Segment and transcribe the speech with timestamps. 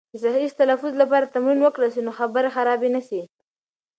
[0.11, 3.21] د صحیح تلفظ لپاره تمرین وکړل سي، نو خبرې خرابې نه سي.